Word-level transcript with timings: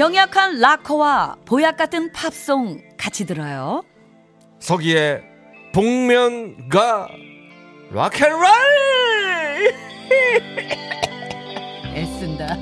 병약한 0.00 0.60
락커와 0.60 1.36
보약 1.44 1.76
같은 1.76 2.10
팝송 2.10 2.80
같이 2.96 3.26
들어요. 3.26 3.84
서기의 4.58 5.20
복면가 5.74 7.06
락앤롤 7.92 8.46
애쓴다. 11.94 12.56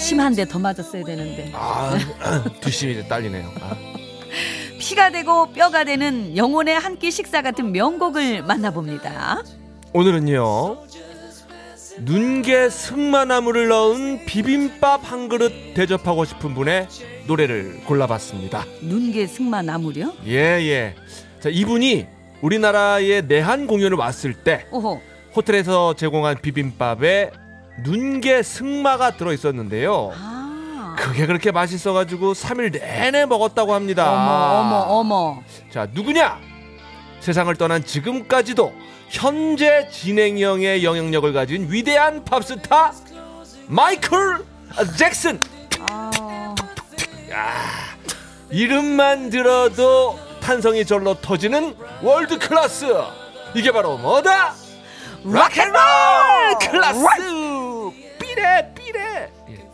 심한데 0.00 0.44
더 0.44 0.60
맞았어야 0.60 1.02
되는데. 1.02 1.50
아 1.56 1.98
뒷심이 2.60 3.08
딸리네요 3.08 3.50
아. 3.60 3.76
피가 4.78 5.10
되고 5.10 5.50
뼈가 5.52 5.82
되는 5.82 6.36
영혼의 6.36 6.78
한 6.78 6.96
끼 7.00 7.10
식사 7.10 7.42
같은 7.42 7.72
명곡을 7.72 8.42
만나봅니다. 8.44 9.42
오늘은요 9.92 10.78
눈개 12.00 12.70
승마나무를 12.70 13.68
넣은 13.68 14.24
비빔밥 14.24 15.10
한 15.10 15.28
그릇 15.28 15.74
대접하고 15.74 16.24
싶은 16.24 16.54
분의 16.54 16.88
노래를 17.26 17.80
골라봤습니다 17.84 18.64
눈개 18.80 19.26
승마 19.26 19.62
나무려? 19.62 20.12
예예 20.26 20.94
자 21.40 21.48
이분이 21.50 22.06
우리나라에 22.40 23.20
내한 23.22 23.66
공연을 23.66 23.96
왔을 23.98 24.32
때 24.34 24.66
오호. 24.70 25.00
호텔에서 25.36 25.94
제공한 25.94 26.40
비빔밥에 26.40 27.30
눈개 27.84 28.42
승마가 28.42 29.16
들어 29.16 29.32
있었는데요 29.32 30.12
아. 30.14 30.96
그게 30.98 31.26
그렇게 31.26 31.50
맛있어가지고 31.52 32.32
3일 32.34 32.72
내내 32.78 33.24
먹었다고 33.26 33.72
합니다. 33.72 34.12
어머 34.12 34.60
어머 34.60 34.76
어머. 34.98 35.42
자 35.70 35.88
누구냐? 35.92 36.38
세상을 37.20 37.52
떠난 37.56 37.82
지금까지도 37.82 38.72
현재 39.12 39.86
진행형의 39.90 40.82
영향력을 40.82 41.30
가진 41.34 41.70
위대한 41.70 42.24
팝스타 42.24 42.92
마이클 43.66 44.42
잭슨. 44.98 45.38
아. 45.90 46.50
이름만 48.50 49.28
들어도 49.28 50.18
탄성이 50.40 50.86
절로 50.86 51.14
터지는 51.20 51.76
world 52.02 52.38
class. 52.38 52.86
이게 53.54 53.70
바로 53.70 53.98
뭐다? 53.98 54.54
rock 55.24 55.44
and 55.44 55.58
roll 55.58 55.78
class. 56.58 57.04
Beat 58.18 58.49
it, 58.49 58.72
beat 58.74 59.06
it. 59.06 59.30
예. 59.50 59.68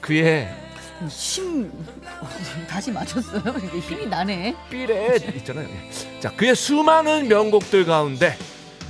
그의 0.00 0.63
힘 1.08 1.70
다시 2.68 2.90
맞췄어요. 2.92 3.42
이게 3.58 3.78
힘이 3.80 4.06
나네. 4.06 4.54
삐레 4.70 5.16
있잖아요. 5.36 5.68
예. 5.68 6.20
자, 6.20 6.30
그의 6.30 6.54
수많은 6.54 7.28
명곡들 7.28 7.84
가운데 7.84 8.36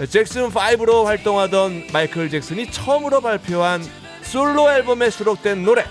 잭슨 0.08 0.50
5로 0.50 1.04
활동하던 1.04 1.88
마이클 1.92 2.28
잭슨이 2.28 2.70
처음으로 2.70 3.20
발표한 3.20 3.84
솔로 4.22 4.70
앨범에 4.70 5.10
수록된 5.10 5.64
노래 5.64 5.84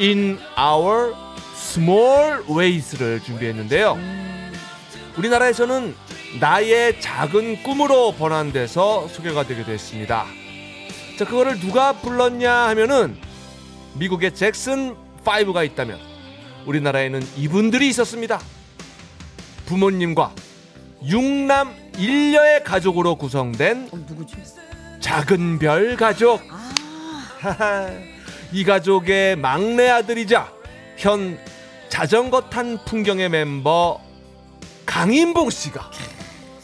In 0.00 0.38
Our 0.58 1.14
Small 1.54 2.42
Ways를 2.48 3.20
준비했는데요. 3.22 3.98
우리나라에서는 5.16 5.94
나의 6.40 7.00
작은 7.00 7.62
꿈으로 7.62 8.12
번안돼서 8.12 9.08
소개가 9.08 9.44
되기도 9.46 9.72
했습니다. 9.72 10.26
자, 11.18 11.24
그거를 11.24 11.58
누가 11.58 11.92
불렀냐 11.94 12.52
하면은 12.68 13.16
미국의 13.94 14.34
잭슨 14.34 14.94
5가 15.24 15.64
있다면 15.66 15.98
우리나라에는 16.66 17.22
이분들이 17.36 17.88
있었습니다. 17.88 18.40
부모님과 19.66 20.32
육남 21.06 21.74
일녀의 21.96 22.64
가족으로 22.64 23.16
구성된 23.16 23.90
어? 23.92 23.98
작은 25.00 25.58
별 25.58 25.96
가족. 25.96 26.40
하하, 27.38 27.90
이 28.52 28.64
가족의 28.64 29.36
막내 29.36 29.88
아들이자 29.88 30.52
현 30.96 31.38
자전거 31.88 32.42
탄 32.42 32.78
풍경의 32.84 33.28
멤버 33.28 34.00
강인봉 34.86 35.50
씨가 35.50 35.90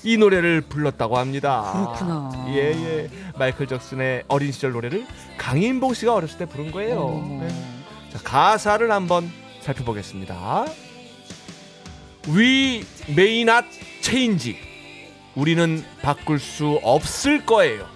이 0.03 0.17
노래를 0.17 0.61
불렀다고 0.63 1.17
합니다. 1.17 1.95
그렇구나. 1.97 2.47
예, 2.49 2.73
예. 2.73 3.11
마이클 3.39 3.67
잭슨의 3.67 4.25
어린 4.29 4.53
시절 4.53 4.73
노래를 4.73 5.07
강인봉 5.39 5.95
씨가 5.95 6.15
어렸을 6.15 6.39
때 6.39 6.47
부른 6.47 6.71
거예요. 6.73 7.25
네. 7.41 7.49
자, 8.15 8.21
가사를 8.23 8.93
한번 8.93 9.29
살펴보겠습니다. 9.61 10.67
We 12.29 12.85
may 13.09 13.41
not 13.41 13.67
change. 14.03 14.57
우리는 15.35 15.85
바꿀 16.01 16.39
수 16.39 16.79
없을 16.85 17.45
거예요. 17.45 17.89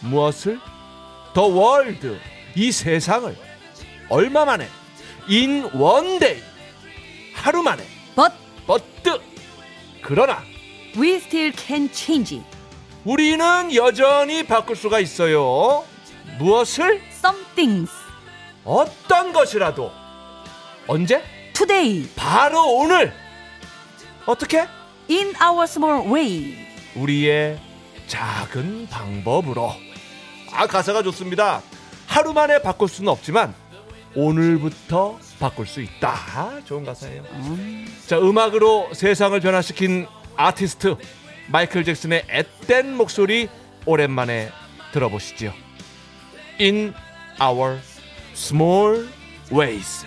무엇을? 0.00 0.60
The 1.34 1.50
world. 1.50 2.20
이 2.54 2.70
세상을. 2.70 3.36
얼마 4.08 4.44
만에? 4.44 4.68
In 5.28 5.64
one 5.74 6.20
day. 6.20 6.40
하루 7.34 7.64
만에. 7.64 7.82
But 8.14 8.32
버트. 8.64 9.20
그러나 10.02 10.42
we 10.96 11.14
still 11.14 11.52
can 11.56 11.88
change 11.92 12.42
우리는 13.04 13.74
여전히 13.74 14.44
바꿀 14.44 14.76
수가 14.76 15.00
있어요. 15.00 15.84
무엇을? 16.38 17.00
some 17.10 17.38
things 17.56 17.90
어떤 18.64 19.32
것이라도. 19.32 19.90
언제? 20.86 21.22
today 21.52 22.08
바로 22.16 22.64
오늘. 22.76 23.12
어떻게? 24.26 24.66
in 25.10 25.34
our 25.42 25.64
small 25.64 26.08
way. 26.12 26.56
우리의 26.94 27.58
작은 28.06 28.88
방법으로. 28.88 29.72
아, 30.52 30.66
가사가 30.66 31.02
좋습니다. 31.04 31.62
하루 32.06 32.32
만에 32.32 32.60
바꿀 32.60 32.88
수는 32.88 33.10
없지만 33.10 33.54
오늘부터 34.14 35.18
바꿀 35.40 35.66
수 35.66 35.80
있다. 35.80 36.10
아, 36.10 36.60
좋은 36.64 36.84
가사예요. 36.84 37.22
자, 38.06 38.18
음악으로 38.18 38.90
세상을 38.92 39.38
변화시킨 39.40 40.06
아티스트 40.36 40.96
마이클 41.48 41.84
잭슨의 41.84 42.24
앳된 42.28 42.94
목소리 42.96 43.48
오랜만에 43.86 44.50
들어보시죠. 44.92 45.52
In 46.60 46.94
our 47.40 47.78
small 48.42 48.96
ways. 49.52 50.04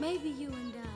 Maybe 0.00 0.30
you 0.30 0.50
and 0.50 0.74
I. 0.74 0.88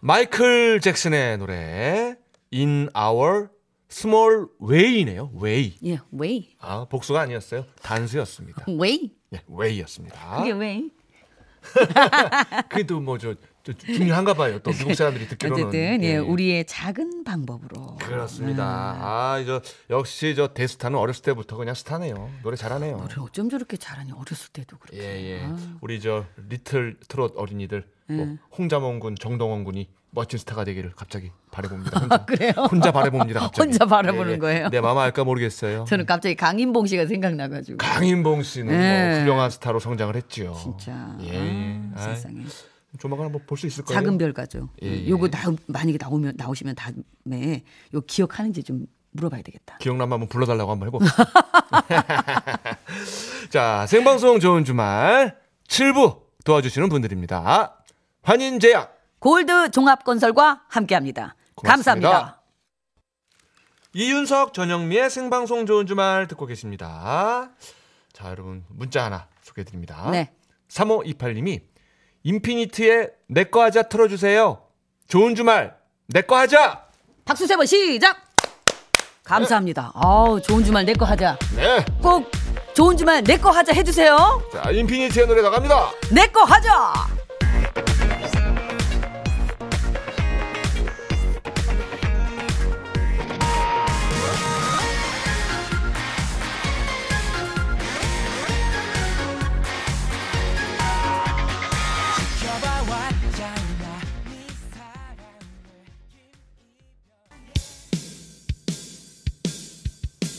마이클 0.00 0.80
잭슨의 0.80 1.36
노래 1.36 2.16
In 2.50 2.88
Our 2.96 3.50
Small 3.96 4.48
Way네요. 4.60 5.30
Way. 5.42 5.78
예, 5.86 5.98
way. 6.12 6.50
아, 6.60 6.84
복수가 6.84 7.18
아니었어요. 7.18 7.64
단수였습니다. 7.82 8.66
way? 8.68 9.10
예, 9.32 9.40
Way였습니다. 9.50 10.36
그게 10.36 10.52
way? 10.52 10.90
그게 12.68 12.82
또뭐저 12.84 13.34
중요한가 13.78 14.34
봐요. 14.34 14.58
또 14.58 14.70
미국 14.70 14.94
사람들이 14.94 15.26
듣기로는. 15.28 15.64
어쨌든 15.64 16.04
예, 16.04 16.08
예. 16.08 16.16
우리의 16.18 16.66
작은 16.66 17.24
방법으로. 17.24 17.96
그렇습니다. 17.96 18.64
아, 18.64 19.42
저 19.46 19.62
역시 19.88 20.34
저 20.36 20.48
대스타는 20.48 20.98
어렸을 20.98 21.22
때부터 21.22 21.56
그냥 21.56 21.74
스타네요. 21.74 22.30
노래 22.42 22.54
잘하네요. 22.54 22.98
노래 22.98 23.14
어쩜 23.18 23.48
저렇게 23.48 23.78
잘하니 23.78 24.12
어렸을 24.12 24.50
때도 24.52 24.76
그렇게. 24.76 24.98
예, 25.02 25.24
예. 25.24 25.40
아. 25.46 25.56
우리 25.80 26.00
저 26.02 26.26
리틀 26.48 26.98
트롯 27.08 27.32
어린이들 27.34 27.88
뭐 28.08 28.36
홍자몽 28.58 29.00
군, 29.00 29.16
정동원 29.18 29.64
군이 29.64 29.88
멋진 30.10 30.38
스타가 30.38 30.64
되기를 30.64 30.92
갑자기 30.94 31.32
바라봅니다. 31.60 31.98
혼자, 32.00 32.24
그래요? 32.26 32.52
혼자 32.70 32.92
바라봅니다. 32.92 33.40
갑자기. 33.40 33.60
혼자 33.68 33.86
바라보는 33.86 34.30
예, 34.30 34.34
예. 34.34 34.38
거예요? 34.38 34.68
내 34.68 34.80
마음 34.80 34.98
알까 34.98 35.24
모르겠어요. 35.24 35.84
저는 35.88 36.04
갑자기 36.04 36.34
강인봉 36.34 36.86
씨가 36.86 37.06
생각나가지고. 37.06 37.78
강인봉 37.78 38.42
씨는 38.42 38.76
네. 38.78 39.10
뭐 39.10 39.20
훌륭한 39.20 39.50
스타로 39.50 39.80
성장을 39.80 40.14
했지요. 40.14 40.54
진짜. 40.60 41.16
예, 41.22 41.34
예. 41.34 41.80
아, 41.96 42.04
아이, 42.08 42.14
세상에. 42.16 42.42
조만간 42.98 43.26
한번 43.26 43.42
볼 43.46 43.58
수 43.58 43.66
있을 43.66 43.84
거예요. 43.84 44.00
작은 44.00 44.18
별 44.18 44.32
가죠. 44.32 44.68
예, 44.82 44.88
예. 44.88 45.08
요거 45.08 45.28
나, 45.28 45.40
만약에 45.66 45.98
나오면 46.00 46.34
나오시면 46.36 46.74
다음에 46.74 47.62
요 47.94 48.00
기억하는지 48.02 48.62
좀 48.62 48.86
물어봐야 49.12 49.42
되겠다. 49.42 49.78
기억나면 49.78 50.12
한번 50.12 50.28
불러달라고 50.28 50.70
한번 50.70 50.88
해봅시다. 50.88 51.24
자, 53.50 53.86
생방송 53.86 54.40
좋은 54.40 54.64
주말 54.64 55.36
7부 55.68 56.20
도와주시는 56.44 56.88
분들입니다. 56.90 57.82
환인제약, 58.22 58.94
골드 59.20 59.70
종합건설과 59.70 60.62
함께합니다. 60.68 61.34
고맙습니다. 61.66 62.08
감사합니다. 62.10 62.42
이윤석, 63.94 64.52
전영미의 64.54 65.08
생방송 65.10 65.64
좋은 65.66 65.86
주말 65.86 66.26
듣고 66.28 66.46
계십니다. 66.46 67.50
자, 68.12 68.28
여러분 68.30 68.64
문자 68.68 69.04
하나 69.04 69.26
소개해드립니다. 69.42 70.10
네. 70.10 70.32
3528님이 70.68 71.62
인피니트의 72.24 73.10
내꺼 73.28 73.62
하자 73.62 73.84
틀어주세요. 73.84 74.62
좋은 75.08 75.34
주말 75.34 75.76
내꺼 76.08 76.36
하자. 76.36 76.86
박수 77.24 77.46
세 77.46 77.56
번 77.56 77.66
시작. 77.66 78.24
감사합니다. 79.24 79.92
아우 79.94 80.40
좋은 80.40 80.64
주말 80.64 80.84
내 80.84 80.92
거 80.92 81.04
하자. 81.04 81.36
네, 81.56 81.84
꼭 82.02 82.30
좋은 82.74 82.96
주말 82.96 83.22
내 83.24 83.36
거 83.36 83.50
하자 83.50 83.72
해주세요. 83.72 84.42
자 84.52 84.70
인피니트의 84.70 85.26
노래 85.26 85.42
나갑니다. 85.42 85.90
내 86.12 86.26
거 86.28 86.42
하자. 86.44 87.15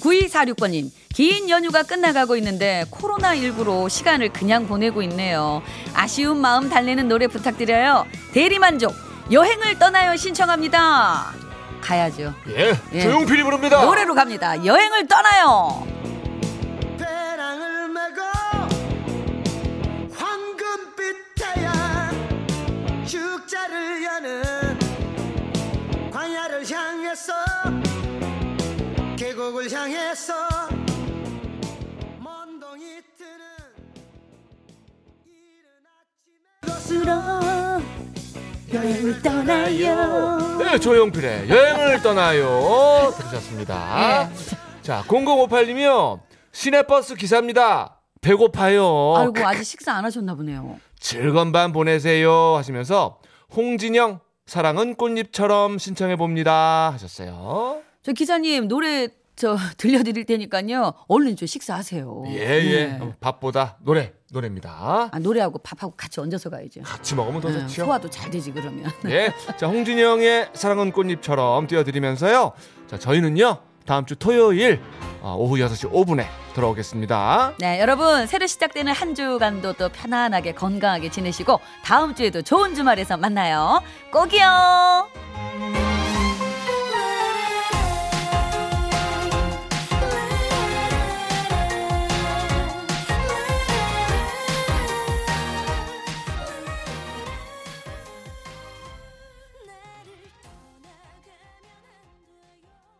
구이사육번님 0.07 0.89
긴 1.13 1.49
연휴가 1.49 1.83
끝나가고 1.83 2.37
있는데 2.37 2.85
코로나19로 2.91 3.89
시간을 3.89 4.29
그냥 4.29 4.65
보내고 4.65 5.01
있네요. 5.01 5.61
아쉬운 5.93 6.39
마음 6.39 6.69
달래는 6.69 7.09
노래 7.09 7.27
부탁드려요. 7.27 8.05
대리만족 8.31 8.95
여행을 9.33 9.77
떠나요 9.79 10.15
신청합니다. 10.15 11.33
가야죠. 11.81 12.33
예, 12.51 12.73
예. 12.93 13.01
조용필이 13.01 13.43
부릅니다. 13.43 13.83
노래로 13.83 14.15
갑니다. 14.15 14.65
여행을 14.65 15.07
떠나요. 15.07 15.85
배낭을 16.97 17.89
메고 17.89 18.21
황금빛 20.15 21.35
태양 21.35 23.05
축자를 23.05 24.03
여는 24.05 24.79
광야를 26.13 26.65
향해서 26.71 27.33
계곡을 29.47 29.71
향해서 29.71 30.33
먼 32.19 32.59
동이 32.59 32.83
트는 33.17 33.45
이른 35.25 35.67
아침에 36.67 37.13
여행을 38.73 39.21
떠나요. 39.21 40.57
네, 40.57 40.77
조용필의 40.77 41.49
여행을 41.49 42.01
떠나요. 42.01 43.13
들으셨습니다. 43.17 44.29
예. 44.29 44.29
자, 44.81 45.03
0058님이요. 45.07 46.19
시내버스 46.51 47.15
기사입니다. 47.15 48.01
배고파요. 48.21 49.15
아이고 49.15 49.45
아직 49.45 49.63
식사 49.63 49.93
안 49.93 50.03
하셨나 50.03 50.35
보네요. 50.35 50.79
즐거운 50.99 51.51
밤 51.51 51.71
보내세요. 51.71 52.55
하시면서 52.57 53.19
홍진영 53.55 54.19
사랑은 54.45 54.95
꽃잎처럼 54.95 55.77
신청해 55.77 56.15
봅니다. 56.17 56.91
하셨어요. 56.93 57.81
저 58.03 58.13
기사님 58.13 58.67
노래 58.69 59.09
저 59.37 59.55
들려드릴 59.77 60.25
테니까요. 60.25 60.93
얼른 61.07 61.35
좀 61.35 61.45
식사하세요. 61.47 62.23
예, 62.29 62.33
예. 62.39 62.85
네. 62.87 62.97
어, 62.99 63.13
밥보다 63.19 63.77
노래, 63.81 64.11
노래입니다. 64.31 65.09
아, 65.11 65.19
노래하고 65.19 65.59
밥하고 65.59 65.93
같이 65.95 66.19
얹어서 66.19 66.49
가야죠. 66.49 66.81
같이 66.81 67.13
먹으면 67.15 67.39
더 67.39 67.49
네, 67.49 67.59
좋죠. 67.61 67.85
소화도 67.85 68.09
잘 68.09 68.31
되지 68.31 68.51
그러면. 68.51 68.91
예. 69.05 69.31
자, 69.57 69.67
홍진영의 69.67 70.49
사랑은 70.53 70.91
꽃잎처럼 70.91 71.67
띄워드리면서요. 71.67 72.51
자, 72.87 72.97
저희는요. 72.97 73.59
다음 73.85 74.05
주 74.05 74.17
토요일 74.17 74.81
어, 75.21 75.35
오후 75.37 75.55
6시 75.57 75.89
5분에 75.91 76.25
돌아오겠습니다. 76.55 77.53
네, 77.59 77.79
여러분 77.79 78.27
새로 78.27 78.45
시작되는 78.45 78.91
한 78.91 79.15
주간도 79.15 79.73
또 79.73 79.87
편안하게 79.89 80.53
건강하게 80.55 81.09
지내시고 81.09 81.61
다음 81.85 82.13
주에도 82.13 82.41
좋은 82.41 82.75
주말에서 82.75 83.15
만나요. 83.15 83.81
꼭이요. 84.11 85.86